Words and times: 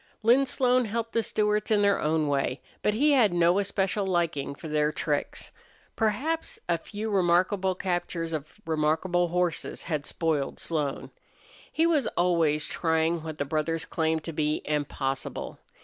Lin 0.23 0.47
Slone 0.47 0.85
helped 0.85 1.13
the 1.13 1.21
Stewarts 1.21 1.69
in 1.69 1.83
their 1.83 1.99
own 1.99 2.27
way, 2.27 2.59
but 2.81 2.95
he 2.95 3.11
had 3.11 3.31
no 3.31 3.59
especial 3.59 4.03
liking 4.03 4.55
for 4.55 4.67
their 4.67 4.91
tricks. 4.91 5.51
Perhaps 5.95 6.57
a 6.67 6.79
few 6.79 7.11
remarkable 7.11 7.75
captures 7.75 8.33
of 8.33 8.59
remarkable 8.65 9.27
horses 9.27 9.83
had 9.83 10.07
spoiled 10.07 10.59
Slone. 10.59 11.11
He 11.71 11.85
was 11.85 12.07
always 12.17 12.65
trying 12.65 13.21
what 13.21 13.37
the 13.37 13.45
brothers 13.45 13.85
claimed 13.85 14.23
to 14.23 14.33
be 14.33 14.63
impossible. 14.65 15.59